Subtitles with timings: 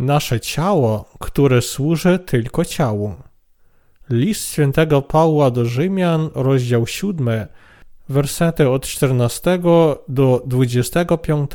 [0.00, 3.14] nasze ciało, które służy tylko ciału.
[4.10, 7.46] List świętego Pawła do Rzymian, rozdział 7,
[8.08, 9.58] wersety od 14
[10.08, 11.50] do 25.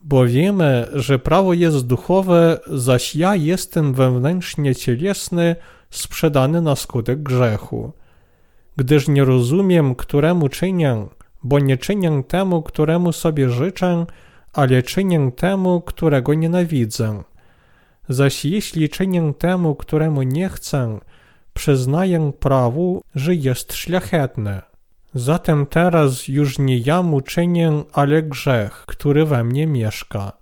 [0.00, 5.56] Bo wiemy, że prawo jest duchowe, zaś ja jestem wewnętrznie cielesny,
[5.90, 7.92] sprzedany na skutek grzechu.
[8.76, 11.06] Gdyż nie rozumiem, któremu czynię,
[11.42, 14.06] bo nie czynię temu, któremu sobie życzę,
[14.54, 17.22] ale czynię temu, którego nienawidzę.
[18.08, 20.98] Zaś jeśli czynię temu, któremu nie chcę,
[21.54, 24.62] przyznaję prawu, że jest szlachetne.
[25.14, 30.32] Zatem teraz już nie ja mu czynię, ale grzech, który we mnie mieszka.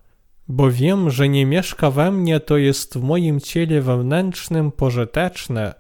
[0.49, 5.75] Bo wiem, że nie mieszka we mnie, to jest w moim ciele wewnętrznym pożyteczne,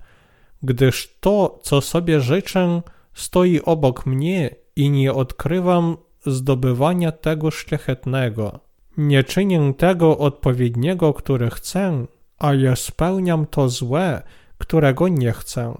[0.62, 2.82] gdyż to, co sobie życzę,
[3.14, 8.60] stoi obok mnie i nie odkrywam zdobywania tego szlachetnego.
[8.96, 12.06] Nie czynię tego odpowiedniego, które chcę,
[12.38, 14.22] a ja spełniam to złe,
[14.58, 15.74] którego nie chcę.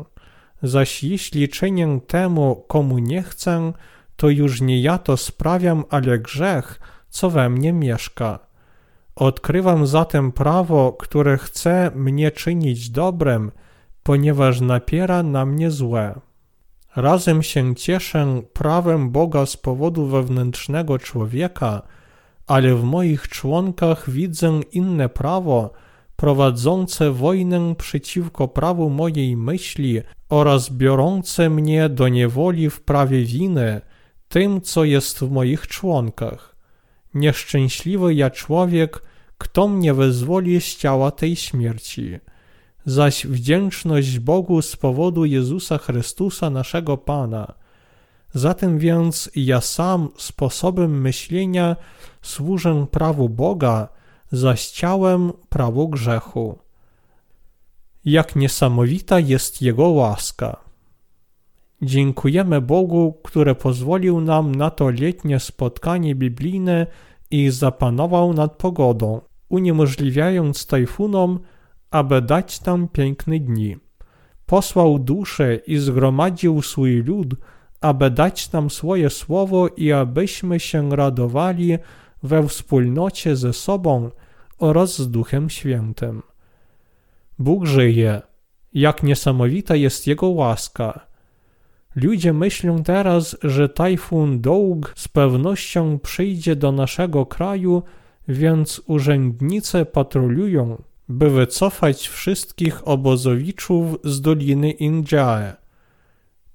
[0.63, 3.73] Zaś jeśli czynię temu, komu nie chcę,
[4.17, 8.39] to już nie ja to sprawiam, ale grzech, co we mnie mieszka.
[9.17, 13.51] Odkrywam zatem prawo, które chce mnie czynić dobrem,
[14.03, 16.21] ponieważ napiera na mnie złe.
[16.97, 21.83] Razem się cieszę prawem Boga z powodu wewnętrznego człowieka,
[22.47, 25.73] ale w moich członkach widzę inne prawo,
[26.17, 33.81] prowadzące wojnę przeciwko prawu mojej myśli oraz biorące mnie do niewoli w prawie winy,
[34.29, 36.57] tym, co jest w moich członkach.
[37.15, 39.03] Nieszczęśliwy ja człowiek,
[39.39, 42.19] kto mnie wyzwoli z ciała tej śmierci
[42.85, 47.55] zaś wdzięczność Bogu z powodu Jezusa Chrystusa naszego Pana.
[48.35, 51.77] Zatem więc ja sam sposobem myślenia
[52.23, 53.89] służę prawu Boga,
[54.33, 56.59] zaś ciałem prawu grzechu.
[58.05, 60.57] Jak niesamowita jest Jego łaska.
[61.83, 66.87] Dziękujemy Bogu, który pozwolił nam na to letnie spotkanie biblijne
[67.31, 71.41] i zapanował nad pogodą, uniemożliwiając tajfunom
[71.93, 73.77] aby dać tam piękne dni.
[74.47, 77.35] Posłał duszę i zgromadził swój lud,
[77.81, 81.79] aby dać nam swoje słowo i abyśmy się radowali
[82.23, 84.11] we wspólnocie ze sobą
[84.59, 86.23] oraz z Duchem Świętym.
[87.39, 88.23] Bóg żyje,
[88.73, 91.07] jak niesamowita jest Jego łaska.
[91.97, 97.83] Ludzie myślą teraz, że tajfun Doug z pewnością przyjdzie do naszego kraju,
[98.29, 100.83] więc urzędnice patrolują,
[101.13, 105.57] by wycofać wszystkich obozowiczów z Doliny Injae.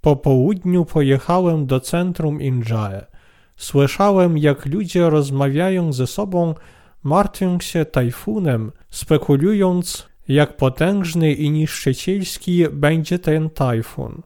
[0.02, 3.06] Po południu pojechałem do centrum Injae.
[3.56, 6.54] Słyszałem, jak ludzie rozmawiają ze sobą,
[7.04, 14.22] martwią się tajfunem, spekulując, jak potężny i niszczycielski będzie ten tajfun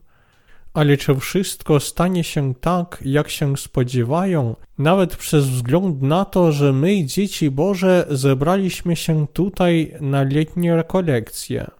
[0.74, 6.72] ale czy wszystko stanie się tak, jak się spodziewają, nawet przez wzgląd na to, że
[6.72, 11.70] my, dzieci Boże, zebraliśmy się tutaj na letnie rekolekcje.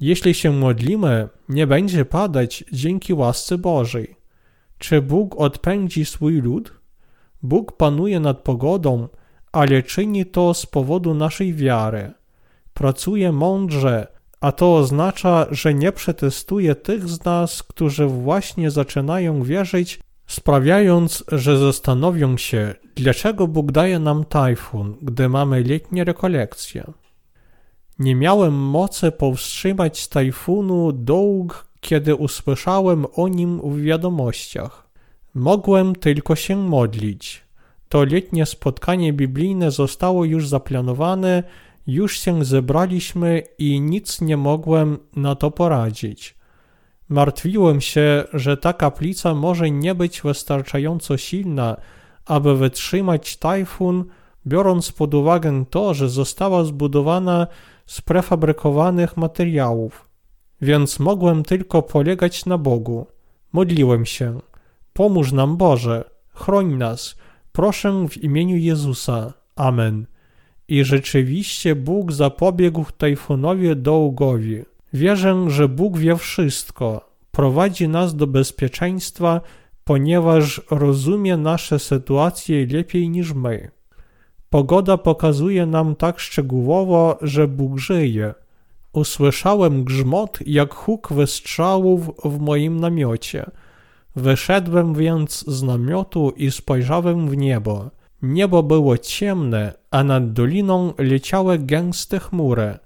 [0.00, 4.16] Jeśli się modlimy, nie będzie padać dzięki łasce Bożej.
[4.78, 6.72] Czy Bóg odpędzi swój lud?
[7.42, 9.08] Bóg panuje nad pogodą,
[9.52, 12.12] ale czyni to z powodu naszej wiary.
[12.74, 14.06] Pracuje mądrze,
[14.44, 21.58] a to oznacza, że nie przetestuje tych z nas, którzy właśnie zaczynają wierzyć, sprawiając, że
[21.58, 26.84] zastanowią się, dlaczego Bóg daje nam tajfun, gdy mamy letnie rekolekcje.
[27.98, 34.88] Nie miałem mocy powstrzymać tajfunu dług, kiedy usłyszałem o nim w wiadomościach.
[35.34, 37.44] Mogłem tylko się modlić.
[37.88, 41.42] To letnie spotkanie biblijne zostało już zaplanowane
[41.86, 46.36] już się zebraliśmy i nic nie mogłem na to poradzić.
[47.08, 51.76] Martwiłem się, że ta kaplica może nie być wystarczająco silna,
[52.26, 54.04] aby wytrzymać tajfun,
[54.46, 57.46] biorąc pod uwagę to, że została zbudowana
[57.86, 60.08] z prefabrykowanych materiałów.
[60.60, 63.06] Więc mogłem tylko polegać na Bogu.
[63.52, 64.40] Modliłem się.
[64.92, 67.16] Pomóż nam Boże, chroń nas.
[67.52, 69.32] Proszę w imieniu Jezusa.
[69.56, 70.06] Amen.
[70.68, 74.62] I rzeczywiście Bóg zapobiegł tajfunowi Dołgowi.
[74.92, 79.40] Wierzę, że Bóg wie wszystko, prowadzi nas do bezpieczeństwa,
[79.84, 83.70] ponieważ rozumie nasze sytuacje lepiej niż my.
[84.50, 88.34] Pogoda pokazuje nam tak szczegółowo, że Bóg żyje.
[88.92, 93.50] Usłyszałem grzmot jak huk wystrzałów w moim namiocie.
[94.16, 97.90] Wyszedłem więc z namiotu i spojrzałem w niebo.
[98.24, 102.78] Niebo było ciemne, a nad doliną leciały gęste chmury.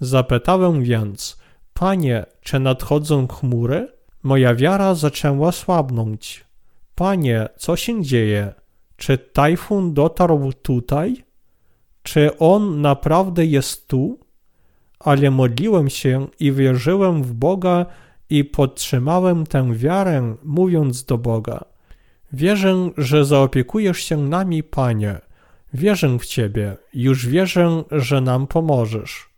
[0.00, 1.38] Zapytałem więc,
[1.74, 3.88] Panie, czy nadchodzą chmury?
[4.22, 6.44] Moja wiara zaczęła słabnąć.
[6.94, 8.54] Panie, co się dzieje?
[8.96, 11.24] Czy tajfun dotarł tutaj?
[12.02, 14.18] Czy on naprawdę jest tu?
[14.98, 17.86] Ale modliłem się i wierzyłem w Boga
[18.30, 21.64] i podtrzymałem tę wiarę, mówiąc do Boga:
[22.32, 25.20] Wierzę, że zaopiekujesz się nami, Panie.
[25.74, 29.28] Wierzę w Ciebie, już wierzę, że nam pomożesz.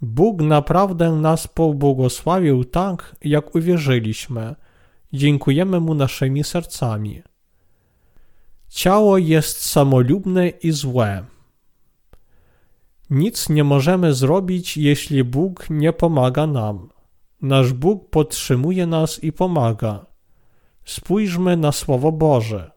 [0.00, 4.54] Bóg naprawdę nas pobłogosławił tak, jak uwierzyliśmy.
[5.12, 7.22] Dziękujemy Mu naszymi sercami.
[8.68, 11.24] Ciało jest samolubne i złe.
[13.10, 16.88] Nic nie możemy zrobić, jeśli Bóg nie pomaga nam.
[17.42, 20.11] Nasz Bóg podtrzymuje nas i pomaga.
[20.84, 22.70] Spójrzmy na Słowo Boże.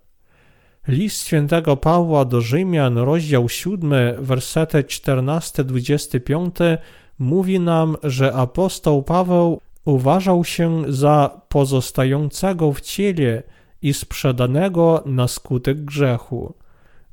[0.87, 6.77] List świętego Pawła do Rzymian, rozdział 7, wersety 14-25
[7.19, 13.43] mówi nam, że apostoł Paweł uważał się za pozostającego w ciele
[13.81, 16.53] i sprzedanego na skutek grzechu.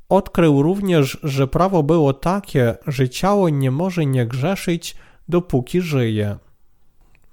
[0.09, 4.95] Odkrył również, że prawo było takie, że ciało nie może nie grzeszyć,
[5.29, 6.37] dopóki żyje.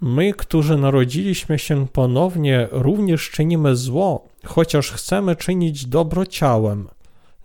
[0.00, 6.88] My, którzy narodziliśmy się ponownie, również czynimy zło, chociaż chcemy czynić dobro ciałem.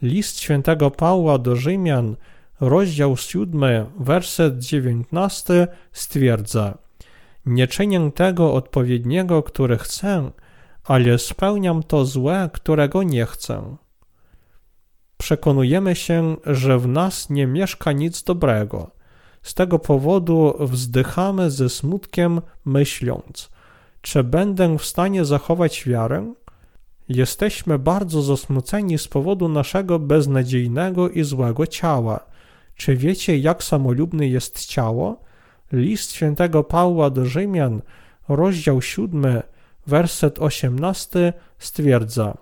[0.02, 2.16] List świętego Pawła do Rzymian,
[2.60, 6.78] rozdział 7, werset 19 stwierdza:
[7.46, 10.32] Nie czynię tego odpowiedniego, które chcę,
[10.84, 13.76] ale spełniam to złe, którego nie chcę.
[15.18, 18.92] Przekonujemy się, że w nas nie mieszka nic dobrego.
[19.46, 23.50] Z tego powodu wzdychamy ze smutkiem, myśląc:
[24.02, 26.34] Czy będę w stanie zachować wiarę?
[27.10, 32.20] Jesteśmy bardzo zasmuceni z powodu naszego beznadziejnego i złego ciała.
[32.76, 35.22] Czy wiecie, jak samolubne jest ciało?
[35.72, 37.82] List świętego Pawła do Rzymian,
[38.30, 39.42] rozdział 7,
[39.88, 42.38] werset 18 stwierdza: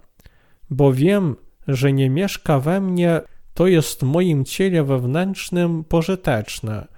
[0.70, 1.36] Bo wiem,
[1.68, 3.22] że nie mieszka we mnie,
[3.54, 6.93] to jest moim ciele wewnętrznym pożyteczne,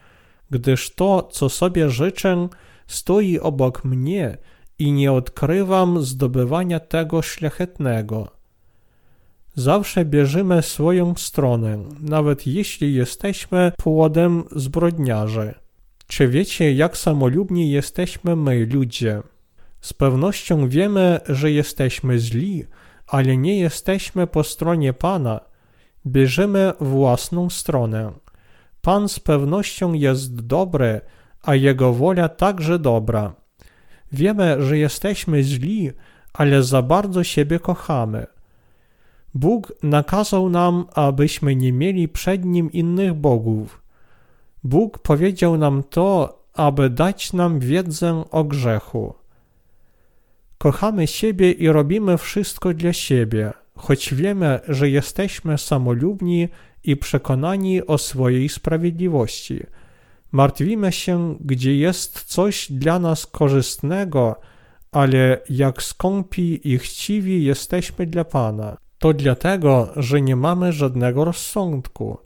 [0.50, 2.48] gdyż to, co sobie życzę,
[2.88, 4.38] stoi obok mnie
[4.80, 8.28] i nie odkrywam zdobywania tego szlachetnego.
[9.56, 15.54] Zawsze bierzemy swoją stronę, nawet jeśli jesteśmy płodem zbrodniarzy.
[16.08, 19.22] Czy wiecie, jak samolubni jesteśmy my, ludzie?
[19.82, 22.66] Z pewnością wiemy, że jesteśmy źli,
[23.08, 25.40] ale nie jesteśmy po stronie Pana.
[26.08, 28.12] Bierzemy własną stronę.
[28.86, 31.02] Pan z pewnością jest dobry,
[31.44, 33.34] a Jego wola także dobra.
[34.12, 35.92] Wiemy, że jesteśmy źli,
[36.34, 38.28] ale za bardzo siebie kochamy.
[39.34, 43.82] Bóg nakazał nam, abyśmy nie mieli przed Nim innych bogów.
[44.64, 49.14] Bóg powiedział nam to, aby dać nam wiedzę o grzechu.
[50.58, 56.50] Kochamy siebie i robimy wszystko dla siebie, choć wiemy, że jesteśmy samolubni
[56.92, 59.64] i przekonani o swojej sprawiedliwości.
[60.32, 64.36] Martwimy się, gdzie jest coś dla nas korzystnego,
[64.92, 68.78] ale jak skąpi i chciwi jesteśmy dla Pana.
[69.00, 72.18] To dlatego, że nie mamy żadnego rozsądku.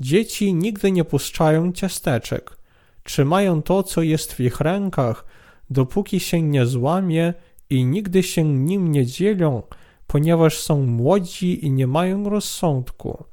[0.00, 2.56] Dzieci nigdy nie puszczają ciasteczek.
[3.02, 5.24] Trzymają to, co jest w ich rękach,
[5.70, 7.34] dopóki się nie złamie
[7.70, 9.62] i nigdy się nim nie dzielą,
[10.06, 13.24] ponieważ są młodzi i nie mają rozsądku.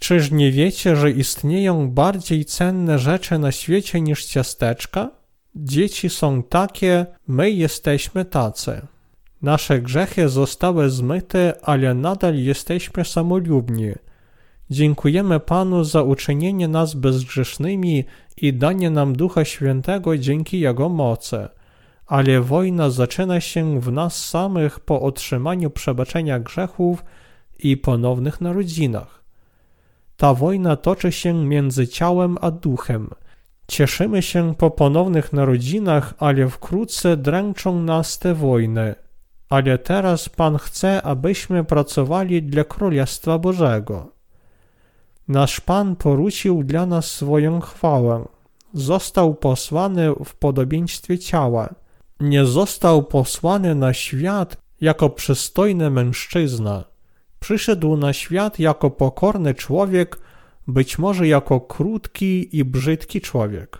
[0.00, 5.10] Czyż nie wiecie, że istnieją bardziej cenne rzeczy na świecie niż ciasteczka?
[5.54, 8.82] Dzieci są takie, my jesteśmy tacy.
[9.42, 13.92] Nasze grzechy zostały zmyte, ale nadal jesteśmy samolubni.
[14.70, 18.04] Dziękujemy Panu za uczynienie nas bezgrzesznymi
[18.36, 21.48] i danie nam Ducha Świętego dzięki Jego mocy
[22.10, 27.04] ale wojna zaczyna się w nas samych po otrzymaniu przebaczenia grzechów
[27.58, 29.19] i ponownych narodzinach.
[30.20, 33.10] Ta wojna toczy się między ciałem a duchem.
[33.68, 38.94] Cieszymy się po ponownych narodzinach, ale wkrótce dręczą nas te wojny.
[39.48, 44.12] Ale teraz Pan chce, abyśmy pracowali dla Królestwa Bożego.
[45.28, 48.28] Nasz Pan poruczył dla nas swoją chwałę.
[48.74, 51.74] Został posłany w podobieństwie ciała
[52.20, 56.89] nie został posłany na świat jako przystojny mężczyzna.
[57.40, 60.18] Przyszedł na świat jako pokorny człowiek,
[60.66, 63.78] być może jako krótki i brzydki człowiek.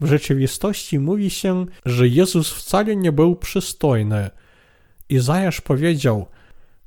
[0.00, 4.30] W rzeczywistości mówi się, że Jezus wcale nie był przystojny.
[5.08, 6.26] Izajasz powiedział: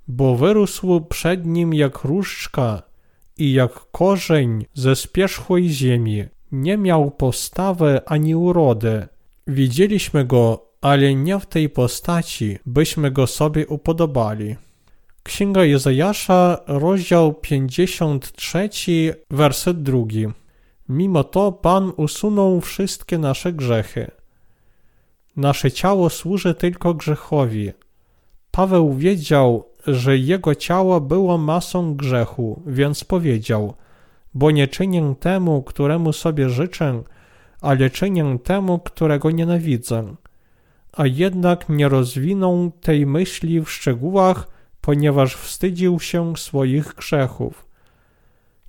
[0.08, 2.82] bo wyrósł przed nim jak różdżka
[3.38, 6.24] i jak korzeń ze spierzchłej ziemi.
[6.52, 9.08] Nie miał postawy ani urody.
[9.48, 14.56] Widzieliśmy go, ale nie w tej postaci, byśmy go sobie upodobali.
[15.28, 18.70] Księga Jezajasza, rozdział 53,
[19.32, 20.28] werset drugi.
[20.90, 24.12] Mimo to Pan usunął wszystkie nasze grzechy.
[25.38, 27.72] Nasze ciało służy tylko grzechowi.
[28.52, 33.74] Paweł wiedział, że jego ciało było masą grzechu, więc powiedział:
[34.34, 37.04] Bo nie czynię temu, któremu sobie życzę,
[37.62, 40.16] ale czynię temu, którego nienawidzę.
[40.94, 44.55] A jednak nie rozwinął tej myśli w szczegółach,
[44.86, 47.66] ponieważ wstydził się swoich grzechów.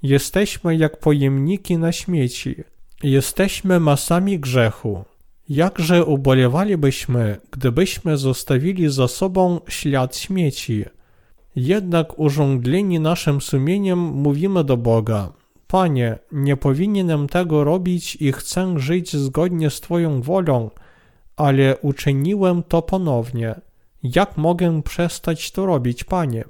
[0.02, 2.54] Jesteśmy jak pojemniki na śmieci.
[3.02, 5.04] Jesteśmy masami grzechu.
[5.48, 10.84] Jakże ubolewalibyśmy, gdybyśmy zostawili za sobą ślad śmieci.
[11.56, 15.32] Jednak urządleni naszym sumieniem mówimy do Boga:
[15.66, 20.70] Panie, nie powinienem tego robić i chcę żyć zgodnie z Twoją wolą,
[21.36, 23.54] ale uczyniłem to ponownie.
[24.02, 26.44] Jak mogę przestać to robić, Panie?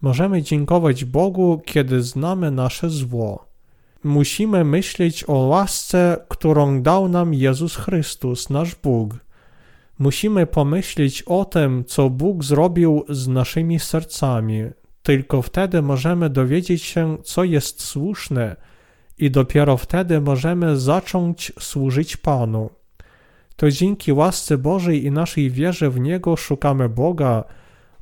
[0.00, 3.46] Możemy dziękować Bogu, kiedy znamy nasze zło.
[4.04, 9.14] Musimy myśleć o łasce, którą dał nam Jezus Chrystus, nasz Bóg.
[9.98, 14.62] Musimy pomyśleć o tym, co Bóg zrobił z naszymi sercami.
[15.02, 18.56] Tylko wtedy możemy dowiedzieć się, co jest słuszne,
[19.18, 22.70] i dopiero wtedy możemy zacząć służyć Panu.
[23.56, 27.44] To dzięki łasce Bożej i naszej wierze w Niego szukamy Boga,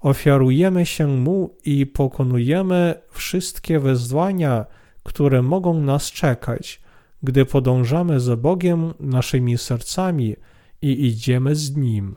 [0.01, 4.67] ofiarujemy się Mu i pokonujemy wszystkie wyzwania,
[5.03, 6.81] które mogą nas czekać,
[7.23, 10.37] gdy podążamy za Bogiem naszymi sercami
[10.83, 12.17] i idziemy z Nim.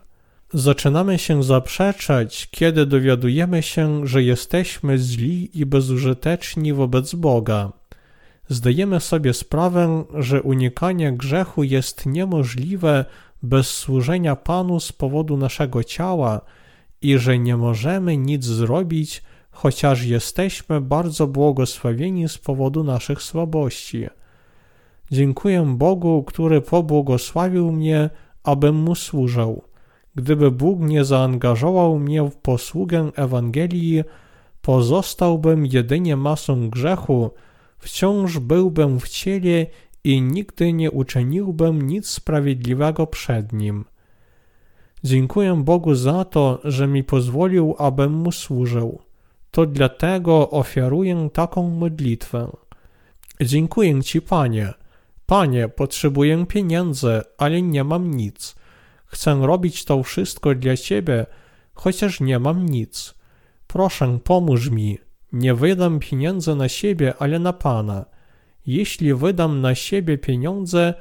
[0.54, 7.72] Zaczynamy się zaprzeczać, kiedy dowiadujemy się, że jesteśmy źli i bezużyteczni wobec Boga.
[8.50, 13.06] Zdajemy sobie sprawę, że unikanie grzechu jest niemożliwe
[13.44, 16.42] bez służenia Panu z powodu naszego ciała
[17.02, 24.08] i że nie możemy nic zrobić, chociaż jesteśmy bardzo błogosławieni z powodu naszych słabości.
[25.12, 28.10] Dziękuję Bogu, który pobłogosławił mnie,
[28.44, 29.62] abym Mu służył.
[30.16, 34.04] Gdyby Bóg nie zaangażował mnie w posługę Ewangelii,
[34.62, 37.32] pozostałbym jedynie masą grzechu,
[37.78, 39.66] wciąż byłbym w ciele
[40.08, 43.86] i nigdy nie uczyniłbym nic sprawiedliwego przed Nim.
[45.04, 49.02] Dziękuję Bogu za to, że mi pozwolił, abym Mu służył.
[49.52, 52.52] To dlatego ofiaruję taką modlitwę.
[53.42, 54.74] Dziękuję Ci, Panie.
[55.26, 58.56] Panie, potrzebuję pieniędzy, ale nie mam nic.
[59.06, 61.26] Chcę robić to wszystko dla Ciebie,
[61.74, 63.16] chociaż nie mam nic.
[63.68, 64.98] Proszę, pomóż mi.
[65.32, 68.17] Nie wydam pieniędzy na siebie, ale na Pana.
[68.68, 70.94] Jeśli wydam na siebie pieniądze,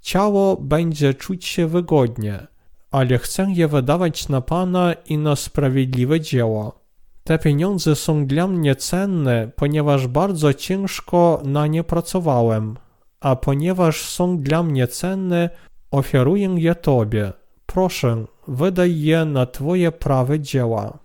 [0.00, 2.46] ciało będzie czuć się wygodnie,
[2.90, 6.80] ale chcę je wydawać na Pana i na sprawiedliwe dzieło.
[7.24, 12.76] Te pieniądze są dla mnie cenne, ponieważ bardzo ciężko na nie pracowałem,
[13.20, 15.50] a ponieważ są dla mnie cenne,
[15.90, 17.32] ofiaruję je Tobie.
[17.66, 20.98] Proszę, wydaj je na Twoje prawe dzieła.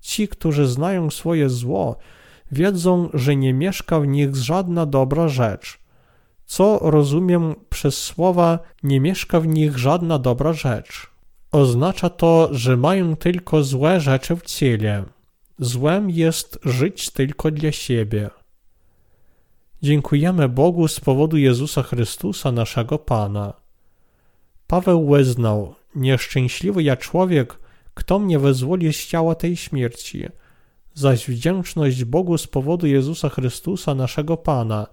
[0.00, 1.96] Ci, którzy znają swoje zło,
[2.52, 5.78] wiedzą, że nie mieszka w nich żadna dobra rzecz.
[6.46, 11.10] Co rozumiem przez słowa nie mieszka w nich żadna dobra rzecz?
[11.52, 15.04] Oznacza to, że mają tylko złe rzeczy w ciele.
[15.58, 18.30] Złem jest żyć tylko dla siebie.
[19.82, 23.52] Dziękujemy Bogu z powodu Jezusa Chrystusa, naszego Pana.
[24.66, 27.58] Paweł wyznał, nieszczęśliwy ja człowiek,
[27.94, 30.24] kto mnie wyzwoli z ciała tej śmierci–
[30.94, 34.86] zaś wdzięczność Bogu z powodu Jezusa Chrystusa, naszego Pana.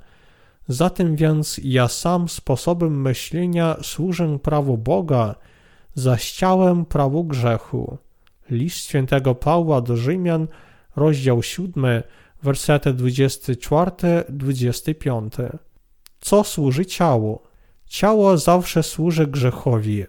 [0.68, 5.36] Zatem więc ja sam sposobem myślenia służę prawu Boga,
[5.94, 7.98] zaś ciałem prawu grzechu.
[8.50, 10.48] List świętego Pawła do Rzymian,
[10.96, 11.86] rozdział 7,
[12.44, 15.50] wersety 24-25.
[16.20, 17.40] Co służy ciału?
[17.86, 20.06] Ciało zawsze służy grzechowi,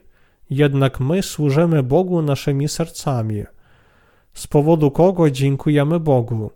[0.50, 3.44] jednak my służymy Bogu naszymi sercami–
[4.34, 6.50] z powodu kogo dziękujemy Bogu.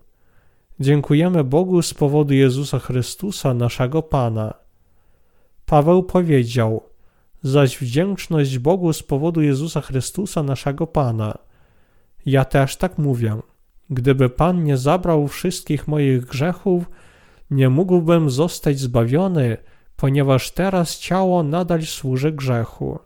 [0.80, 4.54] Dziękujemy Bogu z powodu Jezusa Chrystusa, naszego Pana.
[5.66, 6.82] Paweł powiedział,
[7.42, 11.38] zaś wdzięczność Bogu z powodu Jezusa Chrystusa, naszego Pana.
[12.26, 13.36] Ja też tak mówię.
[13.90, 16.84] Gdyby Pan nie zabrał wszystkich moich grzechów,
[17.50, 19.56] nie mógłbym zostać zbawiony,
[19.96, 22.98] ponieważ teraz ciało nadal służy grzechu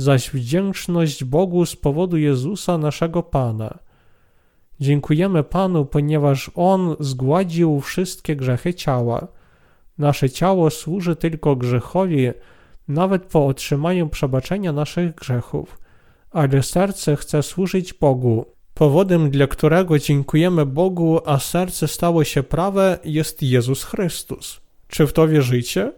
[0.00, 3.78] zaś wdzięczność Bogu z powodu Jezusa naszego Pana.
[4.80, 9.28] Dziękujemy Panu, ponieważ On zgładził wszystkie grzechy ciała.
[9.98, 12.30] Nasze ciało służy tylko grzechowi,
[12.88, 15.78] nawet po otrzymaniu przebaczenia naszych grzechów,
[16.30, 18.44] ale serce chce służyć Bogu.
[18.74, 24.60] Powodem, dla którego dziękujemy Bogu, a serce stało się prawe, jest Jezus Chrystus.
[24.88, 25.92] Czy w to wierzycie?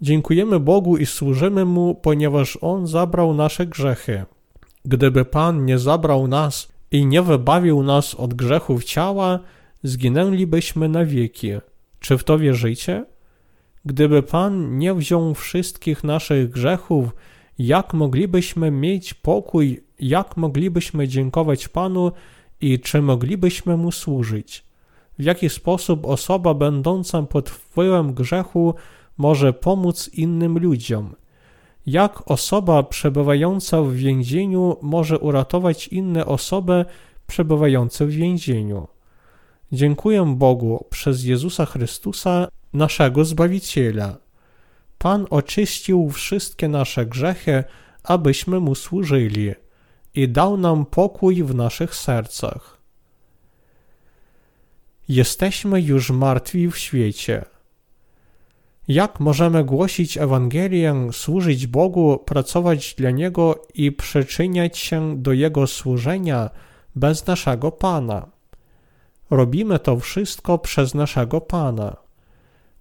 [0.00, 4.24] Dziękujemy Bogu i służymy Mu, ponieważ On zabrał nasze grzechy.
[4.84, 9.40] Gdyby Pan nie zabrał nas i nie wybawił nas od grzechów ciała,
[9.82, 11.50] zginęlibyśmy na wieki.
[12.00, 13.04] Czy w to wierzycie?
[13.84, 17.08] Gdyby Pan nie wziął wszystkich naszych grzechów,
[17.58, 22.12] jak moglibyśmy mieć pokój, jak moglibyśmy dziękować Panu
[22.60, 24.64] i czy moglibyśmy Mu służyć?
[25.18, 28.74] W jaki sposób osoba będąca pod wpływem grzechu
[29.18, 31.14] może pomóc innym ludziom?
[31.86, 36.84] Jak osoba przebywająca w więzieniu może uratować inne osoby
[37.26, 38.88] przebywające w więzieniu?
[39.72, 44.16] Dziękuję Bogu przez Jezusa Chrystusa, naszego Zbawiciela.
[44.98, 47.64] Pan oczyścił wszystkie nasze grzechy,
[48.02, 49.54] abyśmy Mu służyli
[50.14, 52.78] i dał nam pokój w naszych sercach.
[55.08, 57.44] Jesteśmy już martwi w świecie.
[58.88, 66.50] Jak możemy głosić Ewangelię, służyć Bogu, pracować dla Niego i przyczyniać się do Jego służenia
[66.96, 68.26] bez naszego Pana?
[69.30, 71.96] Robimy to wszystko przez naszego Pana.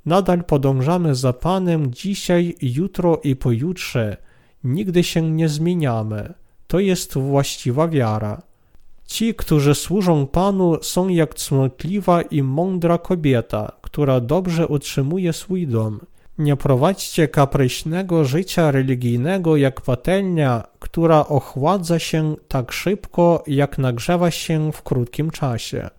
[0.06, 4.18] Nadal podążamy za Panem dzisiaj, jutro i pojutrze.
[4.64, 6.34] Nigdy się nie zmieniamy.
[6.68, 8.42] To jest właściwa wiara.
[9.08, 16.00] Ci, którzy służą Panu, są jak cnotliwa i mądra kobieta, która dobrze utrzymuje swój dom.
[16.38, 24.72] Nie prowadźcie kapryśnego życia religijnego jak patelnia, która ochładza się tak szybko, jak nagrzewa się
[24.72, 25.90] w krótkim czasie.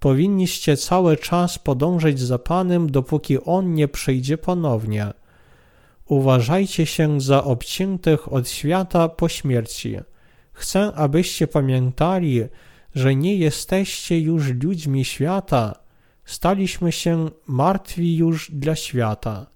[0.00, 5.12] Powinniście cały czas podążać za Panem, dopóki On nie przyjdzie ponownie.
[6.08, 9.96] Uważajcie się za obciętych od świata po śmierci.
[10.56, 12.42] Chcę, abyście pamiętali,
[12.94, 15.74] że nie jesteście już ludźmi świata,
[16.24, 19.46] staliśmy się martwi już dla świata.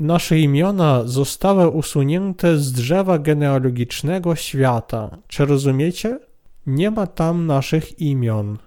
[0.00, 5.18] Nasze imiona zostały usunięte z drzewa genealogicznego świata.
[5.26, 6.18] Czy rozumiecie?
[6.66, 8.58] Nie ma tam naszych imion.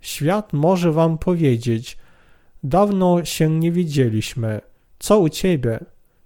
[0.00, 1.98] Świat może wam powiedzieć:
[2.62, 4.60] Dawno się nie widzieliśmy.
[4.98, 5.80] Co u ciebie?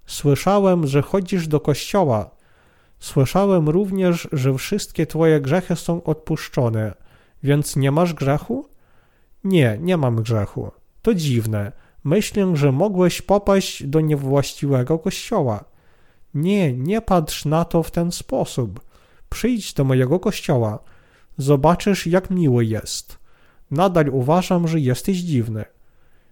[0.05, 2.42] Słyszałem, że chodzisz do kościoła.
[3.03, 6.93] Słyszałem również, że wszystkie twoje grzechy są odpuszczone,
[7.43, 8.69] więc nie masz grzechu?
[9.43, 10.71] Nie, nie mam grzechu.
[11.01, 11.71] To dziwne.
[12.03, 15.63] Myślę, że mogłeś popaść do niewłaściwego kościoła.
[16.33, 18.79] Nie, nie patrz na to w ten sposób.
[19.29, 20.79] Przyjdź do mojego kościoła.
[21.37, 23.17] Zobaczysz, jak miły jest.
[23.71, 25.65] Nadal uważam, że jesteś dziwny.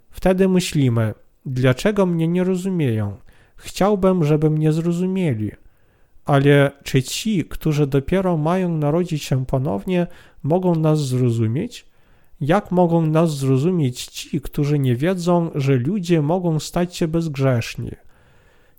[0.09, 1.13] Wtedy myślimy,
[1.45, 3.17] dlaczego mnie nie rozumieją?
[3.55, 5.51] Chciałbym, żeby mnie zrozumieli.
[6.25, 10.07] Ale czy ci, którzy dopiero mają narodzić się ponownie,
[10.43, 11.85] mogą nas zrozumieć?
[12.41, 17.91] Jak mogą nas zrozumieć ci, którzy nie wiedzą, że ludzie mogą stać się bezgrzeszni?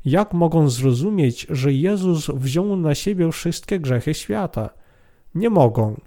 [0.05, 4.71] Jak mogą zrozumieć, że Jezus wziął na siebie wszystkie grzechy świata?
[5.35, 6.01] Nie mogą.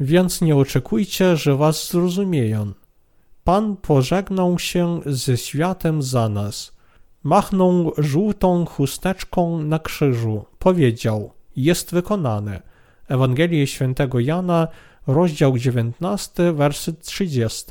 [0.00, 2.72] Więc nie oczekujcie, że was zrozumieją.
[3.44, 6.72] Pan pożegnał się ze światem za nas.
[7.24, 10.44] Machnął żółtą chusteczką na krzyżu.
[10.58, 12.62] Powiedział: Jest wykonane.
[13.08, 14.68] Ewangelia Świętego Jana,
[15.06, 17.64] rozdział 19, werset 30.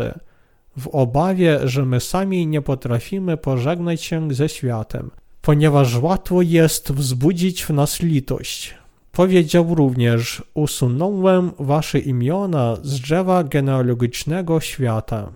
[0.77, 7.63] W obawie, że my sami nie potrafimy pożegnać się ze światem, ponieważ łatwo jest wzbudzić
[7.63, 8.75] w nas litość.
[9.11, 15.31] Powiedział również: Usunąłem wasze imiona z drzewa genealogicznego świata.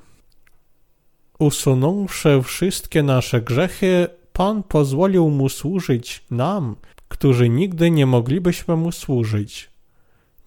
[1.44, 6.76] Usunąwszy wszystkie nasze grzechy, Pan pozwolił mu służyć nam,
[7.08, 9.70] którzy nigdy nie moglibyśmy mu służyć.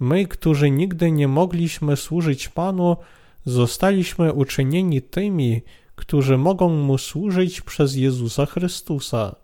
[0.01, 2.97] My, którzy nigdy nie mogliśmy służyć Panu,
[3.45, 5.63] zostaliśmy uczynieni tymi,
[5.95, 9.35] którzy mogą mu służyć przez Jezusa Chrystusa.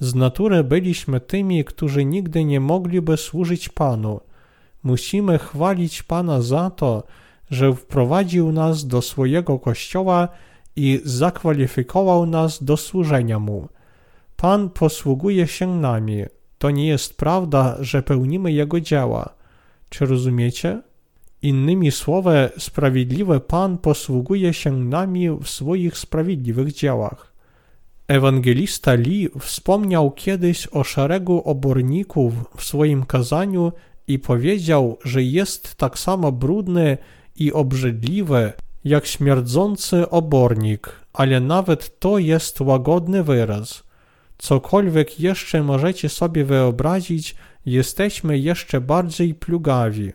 [0.00, 4.20] Z natury byliśmy tymi, którzy nigdy nie mogliby służyć Panu.
[4.82, 7.02] Musimy chwalić Pana za to,
[7.50, 10.28] że wprowadził nas do swojego kościoła
[10.76, 13.68] i zakwalifikował nas do służenia Mu.
[14.36, 16.24] Pan posługuje się nami.
[16.58, 19.34] To nie jest prawda, że pełnimy Jego dzieła.
[19.88, 20.82] Czy rozumiecie?
[21.42, 27.32] Innymi słowy, sprawiedliwy Pan posługuje się nami w swoich sprawiedliwych dziełach.
[28.08, 33.72] Ewangelista Lee wspomniał kiedyś o szeregu oborników w swoim kazaniu
[34.06, 36.98] i powiedział, że jest tak samo brudny
[37.36, 38.52] i obrzydliwy,
[38.84, 43.82] jak śmierdzący obornik, ale nawet to jest łagodny wyraz.
[44.38, 50.12] Cokolwiek jeszcze możecie sobie wyobrazić, jesteśmy jeszcze bardziej plugawi.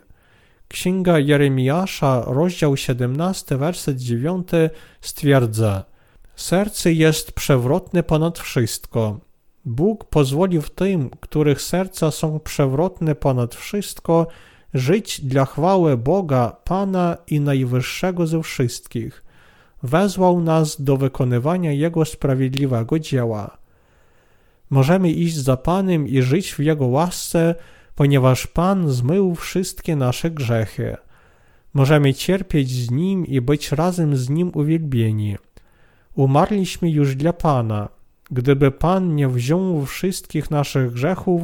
[0.68, 4.48] Księga Jeremiasza, rozdział 17, werset 9
[5.00, 5.84] stwierdza
[6.36, 9.20] Serce jest przewrotne ponad wszystko.
[9.64, 14.26] Bóg pozwolił tym, których serca są przewrotne ponad wszystko,
[14.74, 19.24] żyć dla chwały Boga, Pana i Najwyższego ze wszystkich.
[19.82, 23.58] Wezwał nas do wykonywania Jego sprawiedliwego dzieła.
[24.70, 27.54] Możemy iść za Panem i żyć w Jego łasce,
[27.94, 30.96] ponieważ Pan zmył wszystkie nasze grzechy.
[31.74, 35.36] Możemy cierpieć z Nim i być razem z Nim uwielbieni.
[36.14, 37.88] Umarliśmy już dla Pana.
[38.30, 41.40] Gdyby Pan nie wziął wszystkich naszych grzechów,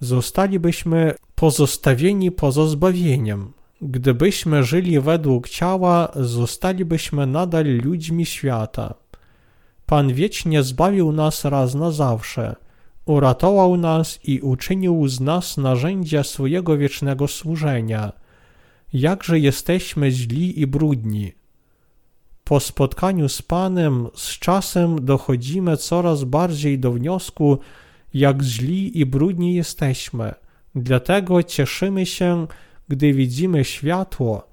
[0.00, 3.52] zostalibyśmy pozostawieni poza zbawieniem.
[3.82, 8.94] Gdybyśmy żyli według ciała, zostalibyśmy nadal ludźmi świata.
[9.86, 12.56] Pan wiecznie zbawił nas raz na zawsze.
[13.04, 18.12] Uratował nas i uczynił z nas narzędzia swojego wiecznego służenia.
[18.92, 21.32] Jakże jesteśmy źli i brudni.
[22.44, 27.58] Po spotkaniu z Panem z czasem dochodzimy coraz bardziej do wniosku,
[28.14, 30.34] jak źli i brudni jesteśmy.
[30.74, 32.46] Dlatego cieszymy się,
[32.88, 34.48] gdy widzimy światło,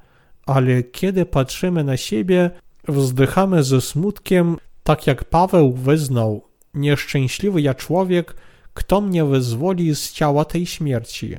[0.46, 2.52] ale kiedy patrzymy na siebie,
[2.88, 8.36] wzdychamy ze smutkiem, tak jak Paweł wyznał: Nieszczęśliwy ja człowiek,
[8.74, 11.36] kto mnie wyzwoli z ciała tej śmierci.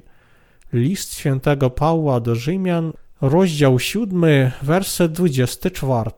[0.73, 6.11] List świętego Pawła do Rzymian, rozdział 7, werset 24.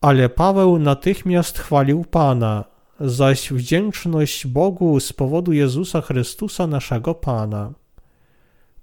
[0.00, 2.64] Ale Paweł natychmiast chwalił Pana,
[3.00, 7.72] zaś wdzięczność Bogu z powodu Jezusa Chrystusa naszego Pana.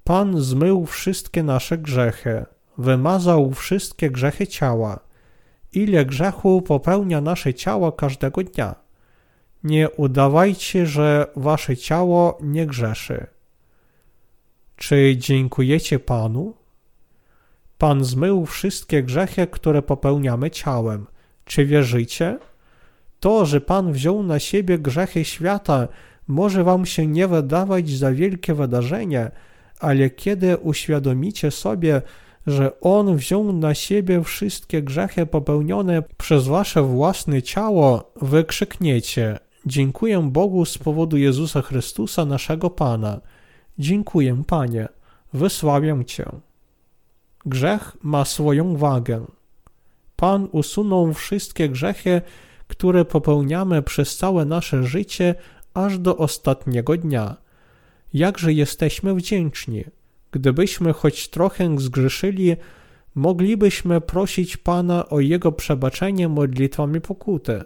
[0.03, 2.45] Pan zmył wszystkie nasze grzechy,
[2.77, 4.99] wymazał wszystkie grzechy ciała.
[5.73, 8.75] Ile grzechu popełnia nasze ciało każdego dnia?
[9.63, 13.27] Nie udawajcie, że wasze ciało nie grzeszy.
[14.75, 16.53] Czy dziękujecie Panu?
[17.77, 21.07] Pan zmył wszystkie grzechy, które popełniamy ciałem.
[21.45, 22.39] Czy wierzycie?
[23.21, 25.87] To, że Pan wziął na siebie grzechy świata,
[26.27, 29.31] może wam się nie wydawać za wielkie wydarzenie,
[29.79, 32.01] ale kiedy uświadomicie sobie,
[32.47, 40.65] że On wziął na siebie wszystkie grzechy popełnione przez wasze własne ciało, wykrzykniecie: Dziękuję Bogu
[40.65, 43.21] z powodu Jezusa Chrystusa, naszego Pana.
[43.79, 44.87] Dziękuję, Panie,
[45.33, 46.25] wysławiam Cię.
[47.45, 49.25] Grzech ma swoją wagę.
[50.15, 52.21] Pan usunął wszystkie grzechy,
[52.71, 55.35] które popełniamy przez całe nasze życie
[55.73, 57.37] aż do ostatniego dnia.
[58.13, 59.83] Jakże jesteśmy wdzięczni.
[60.31, 62.55] Gdybyśmy choć trochę zgrzeszyli,
[63.15, 67.63] moglibyśmy prosić Pana o Jego przebaczenie modlitwami pokuty,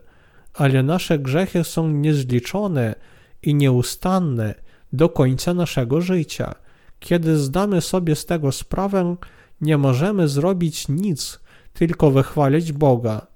[0.53, 2.95] ale nasze grzechy są niezliczone
[3.43, 4.55] i nieustanne
[4.93, 6.55] do końca naszego życia.
[6.99, 9.15] Kiedy zdamy sobie z tego sprawę,
[9.61, 11.39] nie możemy zrobić nic,
[11.73, 13.34] tylko wychwalić Boga.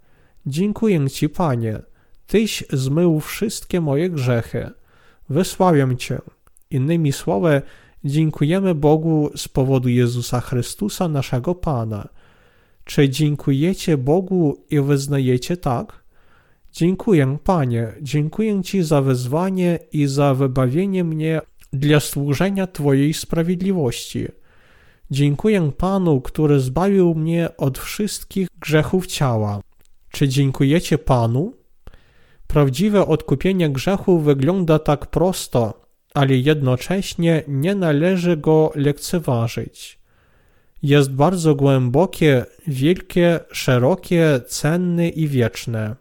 [0.50, 1.80] Dziękuję Ci, Panie,
[2.28, 4.70] Tyś zmył wszystkie moje grzechy.
[5.30, 6.20] Wysławiam Cię.
[6.72, 7.62] Innymi słowy,
[8.04, 12.08] dziękujemy Bogu z powodu Jezusa Chrystusa, naszego Pana.
[12.84, 16.04] Czy dziękujecie Bogu i wyznajecie tak?
[16.72, 21.42] Dziękuję, Panie, dziękuję Ci za wezwanie i za wybawienie mnie
[21.74, 24.28] dla służenia Twojej sprawiedliwości.
[25.12, 29.62] Dziękuję Panu, który zbawił mnie od wszystkich grzechów ciała.
[30.12, 31.54] Czy dziękujecie Panu?
[32.48, 35.82] Prawdziwe odkupienie grzechu wygląda tak prosto,
[36.14, 40.00] ale jednocześnie nie należy go lekceważyć.
[40.84, 45.96] Jest bardzo głębokie, wielkie, szerokie, cenne i wieczne.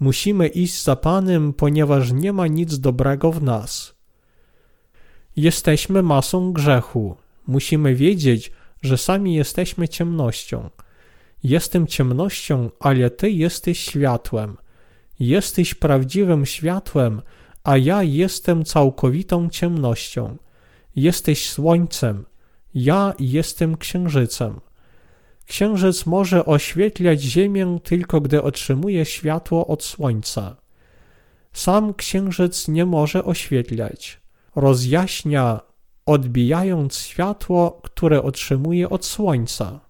[0.00, 3.94] Musimy iść za Panem, ponieważ nie ma nic dobrego w nas.
[5.36, 7.16] Jesteśmy masą grzechu.
[7.46, 10.70] Musimy wiedzieć, że sami jesteśmy ciemnością.
[11.42, 14.56] Jestem ciemnością, ale Ty jesteś światłem.
[15.20, 17.22] Jesteś prawdziwym światłem,
[17.64, 20.36] a ja jestem całkowitą ciemnością.
[20.96, 22.24] Jesteś słońcem,
[22.74, 24.60] ja jestem księżycem.
[25.46, 30.56] Księżyc może oświetlać Ziemię tylko gdy otrzymuje światło od słońca.
[31.52, 34.20] Sam księżyc nie może oświetlać.
[34.56, 35.60] Rozjaśnia,
[36.06, 39.80] odbijając światło, które otrzymuje od słońca.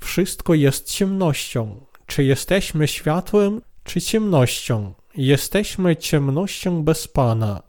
[0.00, 1.80] Wszystko jest ciemnością.
[2.06, 4.94] Czy jesteśmy światłem, czy ciemnością?
[5.16, 7.62] Jesteśmy ciemnością bez Pana.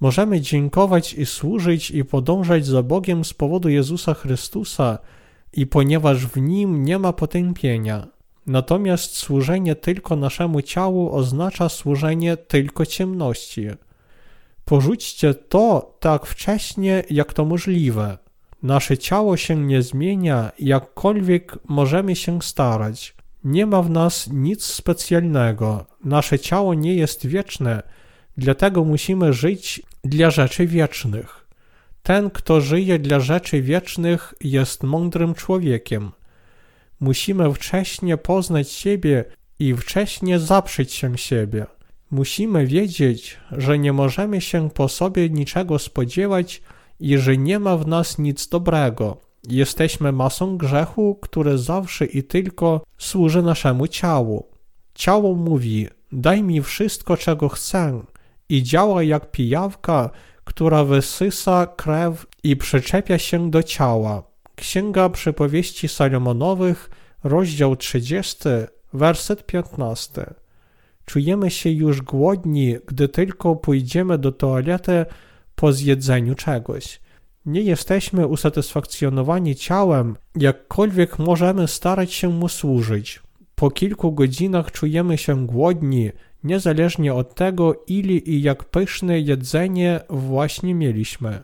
[0.00, 4.98] Możemy dziękować i służyć i podążać za Bogiem z powodu Jezusa Chrystusa
[5.52, 8.06] i ponieważ w Nim nie ma potępienia.
[8.46, 13.66] Natomiast służenie tylko naszemu ciału oznacza służenie tylko ciemności.
[14.64, 18.18] Porzućcie to tak wcześnie, jak to możliwe.
[18.62, 23.14] Nasze ciało się nie zmienia, jakkolwiek możemy się starać.
[23.44, 25.86] Nie ma w nas nic specjalnego.
[26.04, 27.82] Nasze ciało nie jest wieczne,
[28.36, 31.46] dlatego musimy żyć dla rzeczy wiecznych.
[32.02, 36.10] Ten, kto żyje dla rzeczy wiecznych, jest mądrym człowiekiem.
[37.00, 39.24] Musimy wcześnie poznać siebie
[39.58, 41.66] i wcześnie zaprzeć się siebie.
[42.10, 46.62] Musimy wiedzieć, że nie możemy się po sobie niczego spodziewać
[47.00, 49.16] i że nie ma w nas nic dobrego.
[49.48, 54.46] Jesteśmy masą grzechu, które zawsze i tylko służy naszemu ciału.
[54.94, 58.02] Ciało mówi: Daj mi wszystko, czego chcę,
[58.48, 60.10] i działa jak pijawka,
[60.44, 64.22] która wysysa krew i przyczepia się do ciała.
[64.54, 66.90] Księga Przypowieści Salomonowych,
[67.24, 68.48] rozdział 30,
[68.92, 70.34] werset 15.
[71.04, 75.06] Czujemy się już głodni, gdy tylko pójdziemy do toalety
[75.56, 77.00] po zjedzeniu czegoś.
[77.46, 83.22] Nie jesteśmy usatysfakcjonowani ciałem, jakkolwiek możemy starać się mu służyć.
[83.54, 86.10] Po kilku godzinach czujemy się głodni,
[86.44, 91.42] niezależnie od tego, ile i jak pyszne jedzenie właśnie mieliśmy.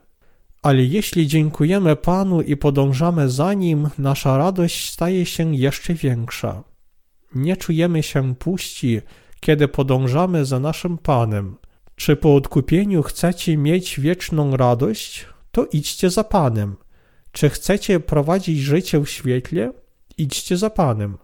[0.63, 6.65] Ale jeśli dziękujemy Panu i podążamy za Nim, nasza radość staje się jeszcze większa.
[7.35, 9.01] Nie czujemy się puści,
[9.41, 11.57] kiedy podążamy za naszym Panem.
[11.97, 15.27] Czy po odkupieniu chcecie mieć wieczną radość?
[15.53, 16.77] To idźcie za Panem.
[17.33, 19.73] Czy chcecie prowadzić życie w świetle?
[20.19, 21.19] Idźcie za Panem.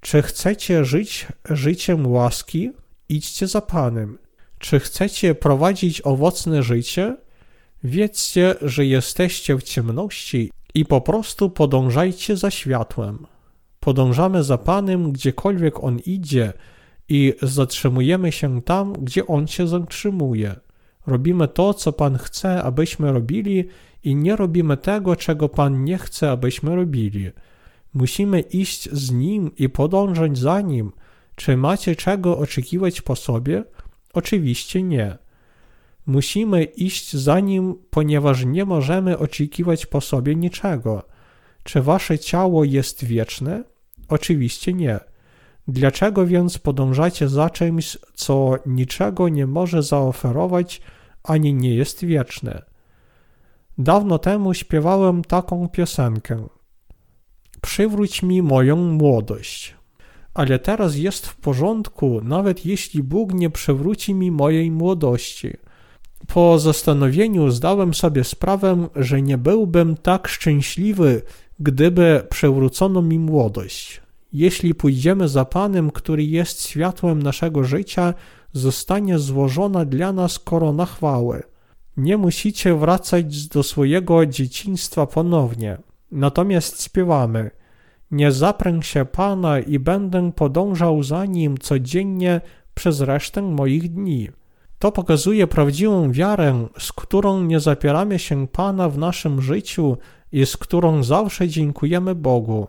[0.00, 2.70] Czy chcecie żyć życiem łaski?
[3.08, 4.18] Idźcie za Panem.
[4.58, 7.16] Czy chcecie prowadzić owocne życie?
[7.84, 13.26] Wiedzcie, że jesteście w ciemności i po prostu podążajcie za światłem.
[13.80, 16.52] Podążamy za Panem, gdziekolwiek On idzie
[17.08, 20.54] i zatrzymujemy się tam, gdzie On się zatrzymuje.
[21.06, 23.68] Robimy to, co Pan chce, abyśmy robili
[24.04, 27.30] i nie robimy tego, czego Pan nie chce, abyśmy robili.
[27.94, 30.92] Musimy iść z Nim i podążać za Nim.
[31.36, 33.64] Czy macie czego oczekiwać po sobie?
[34.12, 35.18] Oczywiście nie.
[36.06, 41.02] Musimy iść za Nim, ponieważ nie możemy oczekiwać po sobie niczego.
[41.62, 43.64] Czy wasze ciało jest wieczne?
[44.08, 45.00] Oczywiście nie.
[45.68, 50.80] Dlaczego więc podążacie za czymś, co niczego nie może zaoferować,
[51.22, 52.62] ani nie jest wieczne?
[53.78, 56.46] Dawno temu śpiewałem taką piosenkę.
[57.60, 59.74] Przywróć mi moją młodość.
[60.34, 65.56] Ale teraz jest w porządku, nawet jeśli Bóg nie przywróci mi mojej młodości.
[66.26, 71.22] Po zastanowieniu zdałem sobie sprawę, że nie byłbym tak szczęśliwy,
[71.60, 74.07] gdyby przywrócono mi młodość.
[74.32, 78.14] Jeśli pójdziemy za Panem, który jest światłem naszego życia,
[78.52, 81.42] zostanie złożona dla nas korona chwały.
[81.96, 85.78] Nie musicie wracać do swojego dzieciństwa ponownie.
[86.12, 87.50] Natomiast śpiewamy:
[88.10, 92.40] Nie zaprę się Pana i będę podążał za nim codziennie
[92.74, 94.28] przez resztę moich dni.
[94.78, 99.96] To pokazuje prawdziwą wiarę, z którą nie zapieramy się Pana w naszym życiu
[100.32, 102.66] i z którą zawsze dziękujemy Bogu.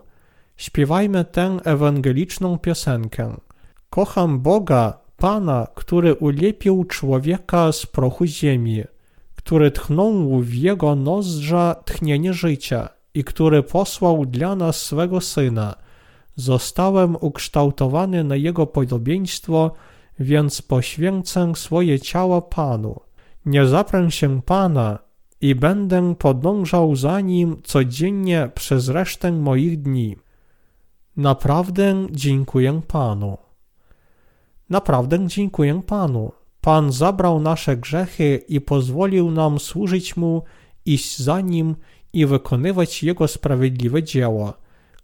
[0.60, 3.36] Śpiewajmy tę ewangeliczną piosenkę.
[3.90, 8.82] Kocham Boga, Pana, który ulepił człowieka z prochu ziemi,
[9.36, 15.74] który tchnął w jego nozdrza tchnienie życia i który posłał dla nas swego Syna.
[16.36, 19.74] Zostałem ukształtowany na jego podobieństwo,
[20.18, 23.00] więc poświęcę swoje ciało Panu.
[23.46, 24.98] Nie zaprę się Pana
[25.40, 30.16] i będę podążał za Nim codziennie przez resztę moich dni.
[31.20, 33.38] Naprawdę dziękuję Panu.
[34.70, 36.32] Naprawdę dziękuję Panu.
[36.60, 40.42] Pan zabrał nasze grzechy i pozwolił nam służyć Mu,
[40.86, 41.76] iść za Nim
[42.12, 44.54] i wykonywać Jego sprawiedliwe dzieła.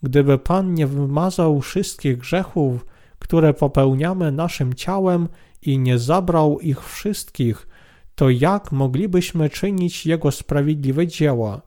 [0.02, 2.86] Gdyby Pan nie wymazał wszystkich grzechów,
[3.18, 5.28] które popełniamy naszym ciałem
[5.62, 7.68] i nie zabrał ich wszystkich,
[8.14, 11.62] to jak moglibyśmy czynić Jego sprawiedliwe dzieła?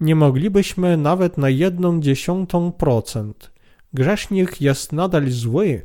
[0.00, 3.51] Nie moglibyśmy nawet na jedną dziesiątą procent.
[3.94, 5.82] Grzesznik jest nadal zły,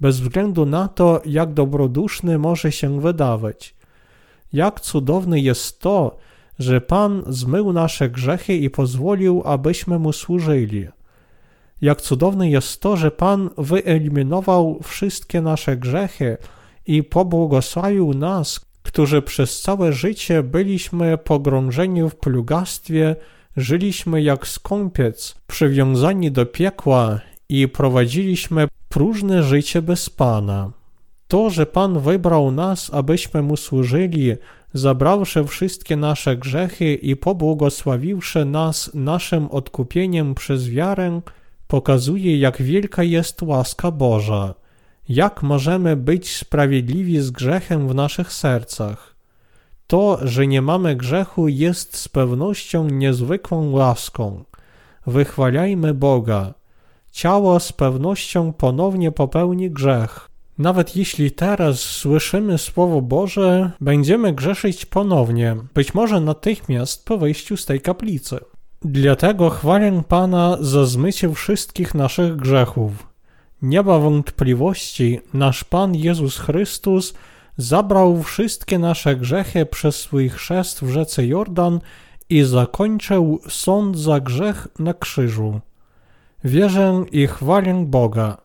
[0.00, 3.74] bez względu na to, jak dobroduszny może się wydawać.
[4.52, 6.16] Jak cudowne jest to,
[6.58, 10.86] że Pan zmył nasze grzechy i pozwolił, abyśmy Mu służyli.
[11.80, 16.36] Jak cudowne jest to, że Pan wyeliminował wszystkie nasze grzechy
[16.86, 23.16] i pobłogosławił nas, którzy przez całe życie byliśmy pogrążeni w plugastwie,
[23.56, 30.70] żyliśmy jak skąpiec, przywiązani do piekła i prowadziliśmy próżne życie bez Pana.
[31.28, 34.32] To, że Pan wybrał nas, abyśmy Mu służyli,
[34.74, 41.20] zabrawszy wszystkie nasze grzechy i pobłogosławiwszy nas naszym odkupieniem przez wiarę,
[41.66, 44.54] pokazuje, jak wielka jest łaska Boża.
[45.08, 49.14] Jak możemy być sprawiedliwi z grzechem w naszych sercach?
[49.86, 54.44] To, że nie mamy grzechu, jest z pewnością niezwykłą łaską.
[55.06, 56.54] Wychwalajmy Boga.
[57.18, 60.28] Ciało z pewnością ponownie popełni grzech.
[60.58, 67.66] Nawet jeśli teraz słyszymy Słowo Boże, będziemy grzeszyć ponownie, być może natychmiast po wyjściu z
[67.66, 68.38] tej kaplicy.
[68.82, 72.92] Dlatego chwalę Pana za zmycie wszystkich naszych grzechów.
[73.62, 77.14] Nie ma wątpliwości, nasz Pan Jezus Chrystus
[77.56, 81.80] zabrał wszystkie nasze grzechy przez swój chrzest w rzece Jordan
[82.30, 85.60] i zakończył sąd za grzech na krzyżu.
[86.44, 88.36] Wierzę i chwalę Boga.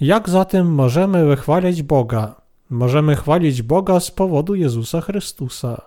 [0.00, 2.34] Jak zatem możemy wychwalać Boga?
[2.70, 5.82] Możemy chwalić Boga z powodu Jezusa Chrystusa.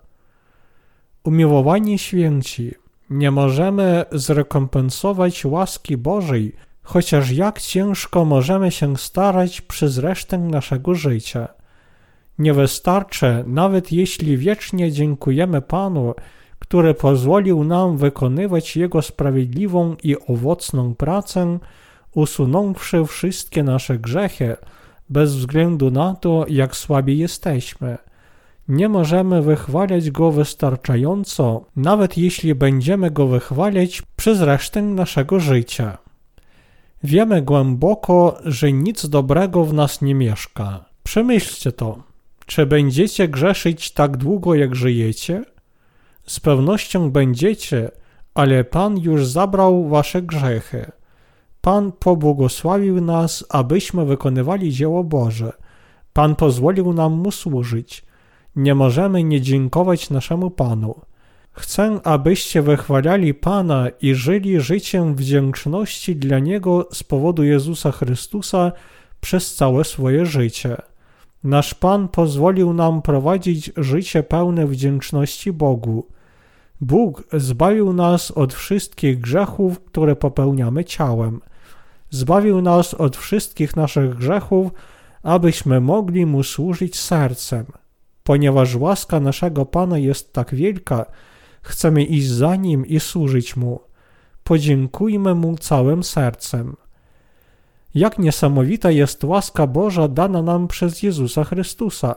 [1.23, 2.75] Umiłowani święci,
[3.10, 11.47] nie możemy zrekompensować łaski Bożej, chociaż jak ciężko możemy się starać przez resztę naszego życia.
[12.38, 16.13] Nie wystarczy, nawet jeśli wiecznie dziękujemy Panu,
[16.59, 21.59] który pozwolił nam wykonywać Jego sprawiedliwą i owocną pracę,
[22.13, 24.55] usunąwszy wszystkie nasze grzechy,
[25.09, 27.97] bez względu na to, jak słabi jesteśmy.
[28.67, 35.97] Nie możemy wychwalać Go wystarczająco, nawet jeśli będziemy Go wychwalać przez resztę naszego życia.
[37.03, 40.85] Wiemy głęboko, że nic dobrego w nas nie mieszka.
[41.03, 42.03] Przemyślcie to.
[42.45, 45.43] Czy będziecie grzeszyć tak długo, jak żyjecie?
[46.29, 47.91] Z pewnością będziecie,
[48.33, 50.91] ale Pan już zabrał wasze grzechy.
[51.61, 55.53] Pan pobłogosławił nas, abyśmy wykonywali dzieło Boże.
[56.13, 58.05] Pan pozwolił nam Mu służyć.
[58.55, 61.01] Nie możemy nie dziękować naszemu Panu.
[61.51, 68.71] Chcę, abyście wychwalali Pana i żyli życiem wdzięczności dla Niego z powodu Jezusa Chrystusa
[69.21, 70.77] przez całe swoje życie.
[71.43, 76.18] Nasz Pan pozwolił nam prowadzić życie pełne wdzięczności Bogu.
[76.81, 81.41] Bóg zbawił nas od wszystkich grzechów, które popełniamy ciałem.
[82.09, 84.71] Zbawił nas od wszystkich naszych grzechów,
[85.23, 87.65] abyśmy mogli Mu służyć sercem.
[88.23, 91.05] Ponieważ łaska naszego Pana jest tak wielka,
[91.61, 93.79] chcemy iść za Nim i służyć Mu.
[94.43, 96.75] Podziękujmy Mu całym sercem.
[97.95, 102.15] Jak niesamowita jest łaska Boża dana nam przez Jezusa Chrystusa.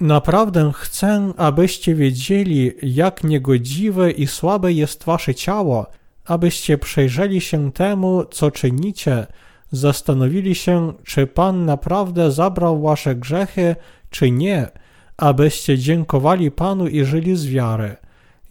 [0.00, 5.86] Naprawdę chcę, abyście wiedzieli, jak niegodziwe i słabe jest wasze ciało,
[6.24, 9.26] abyście przejrzeli się temu, co czynicie,
[9.70, 13.76] zastanowili się, czy Pan naprawdę zabrał wasze grzechy,
[14.10, 14.68] czy nie,
[15.16, 17.96] abyście dziękowali Panu i żyli z wiary.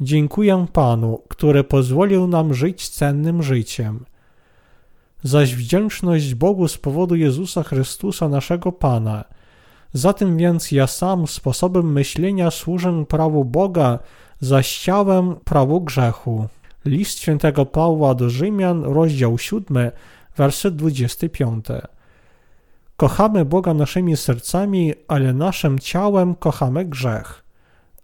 [0.01, 4.05] Dziękuję Panu, który pozwolił nam żyć cennym życiem.
[5.23, 9.23] Zaś wdzięczność Bogu z powodu Jezusa Chrystusa, naszego Pana.
[9.93, 13.99] Zatem więc ja sam sposobem myślenia służę prawu Boga,
[14.39, 16.47] zaś ciałem prawu grzechu.
[16.85, 19.91] List świętego Pawła do Rzymian, rozdział 7,
[20.37, 21.65] werset 25.
[22.97, 27.43] Kochamy Boga naszymi sercami, ale naszym ciałem kochamy grzech.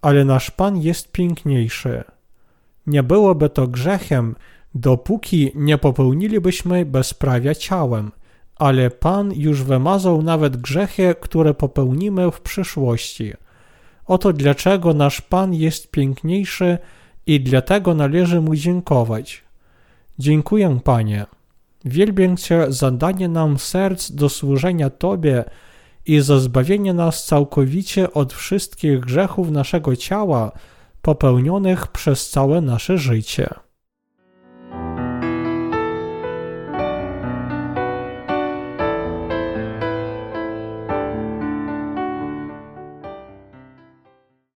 [0.02, 2.04] Ale nasz Pan jest piękniejszy.
[2.88, 4.36] Nie byłoby to grzechem,
[4.76, 8.12] dopóki nie popełnilibyśmy bezprawia ciałem,
[8.60, 13.34] ale Pan już wymazał nawet grzechy, które popełnimy w przyszłości.
[14.06, 16.78] Oto dlaczego nasz Pan jest piękniejszy
[17.26, 19.44] i dlatego należy Mu dziękować.
[20.20, 21.26] Dziękuję, Panie.
[21.86, 25.44] Wielbię Cię za danie nam serc do służenia Tobie
[26.06, 30.52] i za zbawienie nas całkowicie od wszystkich grzechów naszego ciała
[31.02, 33.50] popełnionych przez całe nasze życie.